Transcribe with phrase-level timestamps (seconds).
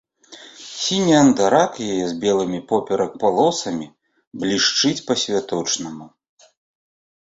[0.83, 3.87] Сіні андарак яе з белымі поперак палосамі
[4.45, 6.05] блішчыць па-святочнаму.